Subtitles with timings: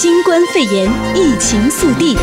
[0.00, 2.16] 新冠肺炎疫情速递。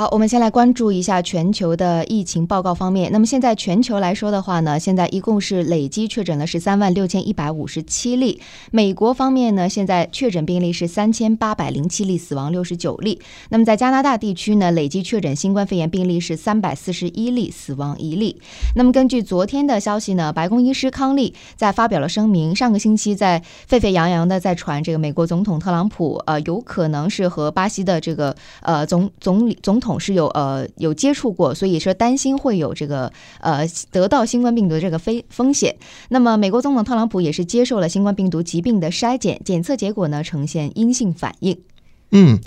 [0.00, 3.12] 好，我们先来关注一下全球的疫情报告方面。
[3.12, 8.40] 那么现在全球来说的话呢，现在一共是累计确诊了十三万六千一百五十七例。
[8.70, 13.20] 美国方面呢，现在确诊病例是三千八百零七例，死亡六十九例。
[13.50, 18.40] 那么在加拿大地区呢，累计确诊新冠肺炎病例是三百四十一例，死亡一例。
[18.76, 29.89] 那么根据昨天的消息呢，白宫医师康利在发表了声明，上个星期在沸沸扬扬的在传这个美国总统特朗普呃有可能是和巴西的这个呃总总理总统。
[29.98, 35.74] 是有呃有接触过，所以说担心会有这个呃得到新冠病毒这个非风险。
[36.10, 41.58] 那么美国总统特朗普也是接受了新冠病毒疾病的筛检，检测结果呢呈现阴性反应。
[42.12, 42.38] 嗯。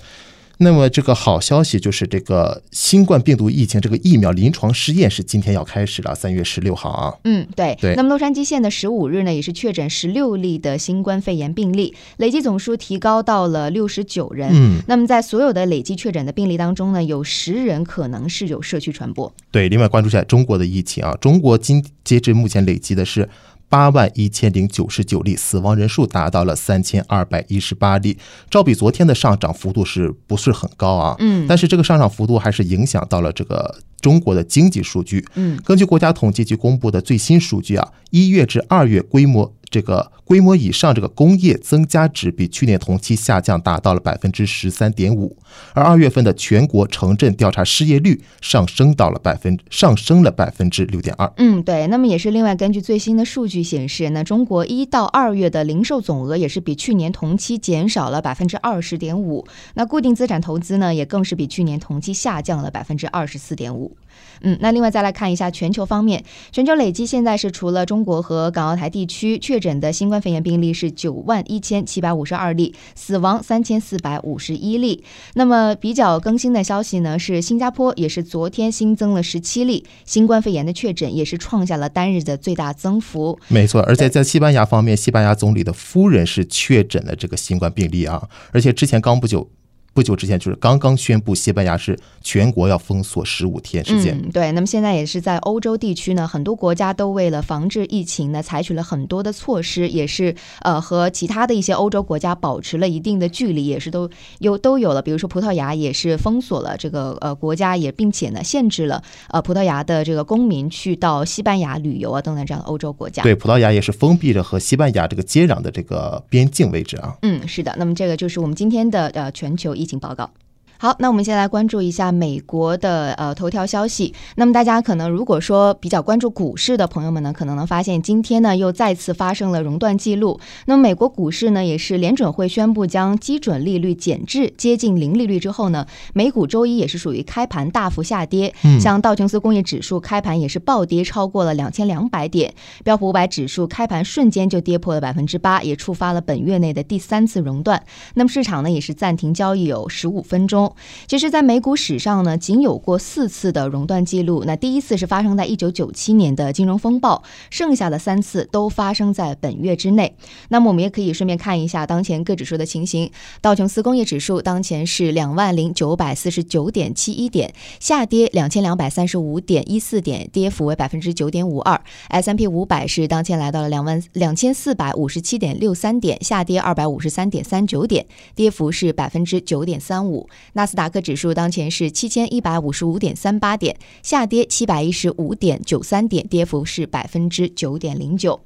[0.63, 7.13] 那么这个好消息就是，这个新冠病毒疫情这个疫苗临床试验是今天要开始了，三月十六号啊。
[7.25, 7.93] 嗯，对对。
[7.95, 14.49] 那么洛杉矶县的十五日呢，也是确诊十六例的新冠肺炎病例，累计总数提高到了六十九人。
[14.53, 14.81] 嗯。
[14.87, 19.31] 那么在所有的累计确诊的病例当中呢，有十人可能是有社区传播。
[19.51, 23.29] 对，另外关注一下中国的疫情啊，中国今截至目前累计的是。
[23.73, 28.15] 八万一千零九十九例，死亡人数达到了三千二百一十八例，
[28.47, 31.15] 照比昨天的上涨幅度是不是很高啊？
[31.17, 35.25] 嗯，但是这个上涨幅度还是影响到了这个中国的经济数据。
[35.33, 39.51] 嗯，根据国家统计局公布的最新数据啊，一月至二月规模。
[39.73, 45.35] 这个规模以上这个工业增加值比去年同期下降达到了百分之十三点五，
[45.73, 51.33] 而二月份的全国城镇调查失业率上升到了百分上升了百分之六点二。
[51.37, 51.87] 嗯，对。
[51.87, 59.47] 那么也是另外根据最新的数据显示，那中国一到二月的零售总额也是比去年同期减少了百分之二十点五。
[59.73, 63.97] 那固定资产投资呢，也更是比去年同期下降了百分之二十四点五。
[64.41, 75.03] 嗯，那另外再来看一下全球方面，全球累计现在是除了中国和港澳台地区确诊的新冠肺炎病例是九万一千七百五十二例，死亡三千四百五十一例。
[75.35, 83.39] 那么比较更新的消息呢，是新加坡也是昨天新增了十七例新冠肺炎的确诊，也是创下了单日的最大增幅。
[83.47, 89.49] 没错，而且在西班牙方面，西班牙总理的夫人是确诊了这个新冠病例啊，而且之前刚不久。
[89.93, 94.19] 不久之前，就是刚刚宣布，西班牙是全国要封锁十五天时间。
[94.23, 94.51] 嗯，对。
[94.53, 104.09] 那么现在也是在欧洲地区呢，很多国家都为了防治疫情呢，采取了很多的措施，也是呃和其他的一些欧洲国家保持了一定的距离，也是都
[104.39, 105.01] 有都有了。
[105.01, 113.21] 比如说葡萄牙也是封锁了这个呃国家，也并且呢限制了呃葡萄牙的这个公民去到西班牙旅游啊等等这样的欧洲国家。
[113.21, 117.15] 对，葡萄牙也是封闭着和西班牙这个接壤的这个边境位置啊。
[117.21, 117.75] 嗯，是的。
[117.77, 120.31] 那么这个就是我们今天的呃全球疫情报告。
[120.77, 124.13] 好，那我们先来关注一下美国的呃头条消息。
[124.35, 130.39] 那么大家可能如果说比较关注股市的朋友们呢，可能能发现今天呢又再次发生了熔断记录。
[130.65, 138.53] 那么美国股市呢也是联准会宣布将基准利率减至接近零利率之后呢，美股周一也是属于开盘大幅下跌。
[138.63, 142.53] 嗯，像道琼斯工业指数开盘也是暴跌超过了两千两百点，
[142.83, 147.81] 标普五百指数开盘瞬间就跌破了百分之八，也触发了本月内的第三次熔断。
[148.15, 150.62] 那么市场呢也是暂停交易有十五分钟。
[151.07, 154.43] 其实，在美股史上呢，仅有过四次的熔断记录。
[154.45, 160.15] 那第一次是发生在一九九七年的金融风暴，剩下的三次都发生在本月之内。
[160.49, 163.09] 那么，我们也可以顺便看一下当前各指数的情形。
[163.41, 171.81] 道琼斯工业指数当前是两万零九百四十九点七一点，下跌两千两百三十五点一四点，跌幅为百分之九点五二。
[172.09, 180.29] S M P 五百是当前来到了两万两千四百五十七点六三点，下跌二百五十三点三九点，跌幅是百分之九点三五。
[180.53, 188.39] 纳斯达克指数当前是七千一百五十五点三八点，下跌七百一十五点九三点，跌幅是百分之九点零九。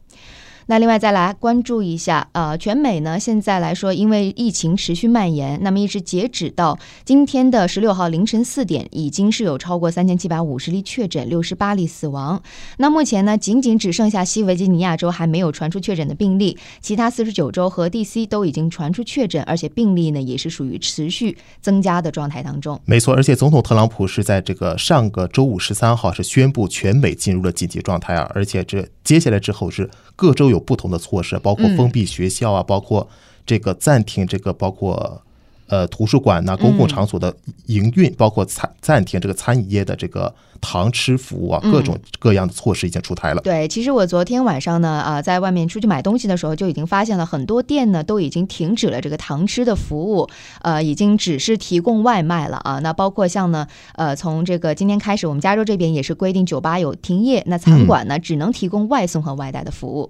[0.69, 12.43] 那另外再来关注一下，呃，全美呢现在来说，因为疫情持续蔓延，那么一直截止到今天的十六号凌晨四点，已经是有超过三千七百五十例确诊，六十八例死亡。
[12.79, 22.77] 那目前呢，仅仅只剩下西维吉尼亚州还没有传出确诊的病例，其他四十九州和 DC 都已经传出确诊，而且病例呢也是属于持续增加的状态当中。
[22.83, 30.56] 没错，而且总统特朗普是在这个上个周五十三号是宣布全美进入了紧急状态啊，而且这接下来之后是各州有。
[30.57, 33.07] 有不同的措施，包括封闭学校啊，包括
[33.45, 35.21] 这个暂停这个，包括
[35.67, 37.35] 呃图书馆呐、公共场所的
[37.65, 43.41] 营运，包括餐暂停这个餐饮业的这个堂吃服务啊，各种各样的措施已经出台了。
[43.41, 50.27] 嗯、对，其实我昨天晚上呢，啊、呃，在外面出去买东西的时候，就已经发现了很多店呢都已经停止了这个堂吃的服务，
[50.61, 52.79] 呃，已经只是提供外卖了啊。
[52.79, 60.09] 那包括像呢，呃，从这个今天开始，我们加州这边也是规定酒吧有停业，那餐馆呢只能提供外送和外带的服务。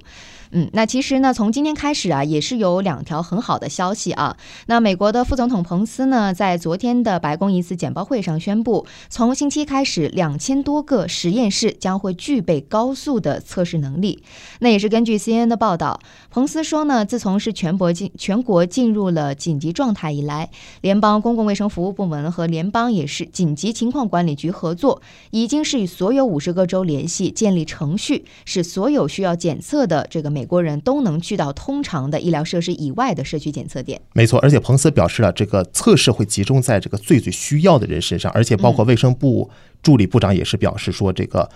[0.51, 4.37] 嗯，那其实呢，从今天开始啊，也是有两条很好的消息啊。
[4.67, 14.23] 那美国的副总统彭斯呢，在昨天的白宫一次简报会上宣布，从星期开始，两千多个实验室将会具备高速的测试能力。
[14.59, 15.99] 那也是根据 CNN 的报道，
[16.29, 20.49] 彭斯说呢，自从是全国进全国进入了紧急状态以来，
[20.79, 25.01] 联邦公共卫生服务部门和联邦也是紧急情况管理局合作，
[25.31, 30.36] 已经是与所有五十个州联系，建立程序，使所有需要检测的这个。
[30.37, 33.99] 美国人都能去到通常的医疗设施以外的社区检测点。
[34.13, 39.49] 没错，而且彭斯表示了，这个测试会集中在这个最最需要的人身上，而且包括卫生部
[39.81, 41.49] 助理部长也是表示说这个。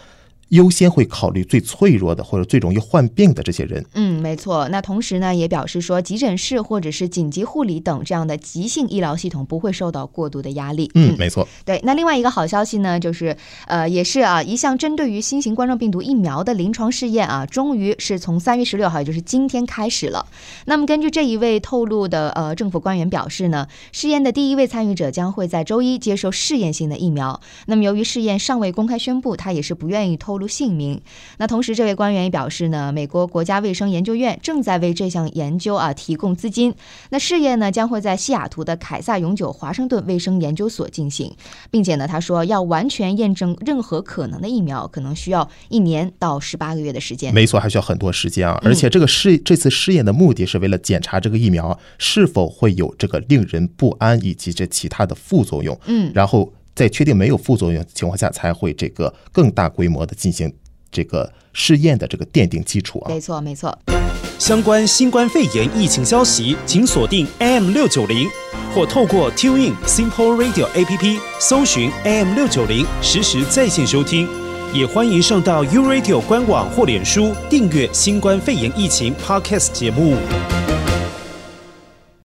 [0.51, 3.86] 优先会考虑最脆弱的或者最容易患病的这些人。
[3.94, 4.68] 嗯，没错。
[4.69, 10.92] 那同时呢，也表示说，急诊室或者是紧急护理等这样的急性医疗系统不会受到过度的压力。
[10.95, 11.48] 嗯，没错。
[11.63, 13.36] 对，那另外一个好消息呢，就是
[13.68, 20.27] 呃，也是啊，一项针对于新型冠状病毒疫苗的临床试验啊，终于是从三月十六号，也就是今天开始了。
[20.65, 27.39] 那么根据这一位透露的呃政府官员表示呢，试验的第一位参与者将会在周一接受试验性的疫苗。
[27.68, 30.41] 那么由于试验尚未公开宣布，他也是不愿意透露。
[30.48, 31.02] 姓名。
[31.38, 36.74] 那同时，这位官员也表示呢，美国国家卫生研究院正在为这项研究啊提供资金。
[37.10, 41.34] 那试验呢将会在西雅图的凯撒永久华盛顿卫生研究所进行，
[41.70, 47.34] 并且呢，他说要完全验证任何可能的疫苗，可能需要一年到十八个月的时间。
[47.34, 48.60] 没错，还需要很多时间啊！
[48.64, 55.78] 而且这个试这次试验的目的是为了检查这个疫苗是否会有这个令人不安以及这其他的副作用。
[55.86, 56.52] 嗯，然后。
[56.81, 60.51] 在确定没有副作用的情况下，才会这个更大规模的进行
[60.92, 63.10] 这个试验的这个奠定基础啊。
[63.10, 63.78] 没错，没错。
[64.39, 68.28] 相关新冠肺炎疫情消息，请锁定 AM 六九零，
[68.74, 74.28] 或透过 TuneIn Simple Radio APP 搜寻 AM 六九零，实时在线收听。
[74.74, 80.16] 也欢迎上到 U Radio 官网或脸书订阅新冠肺炎疫情 Podcast 节目。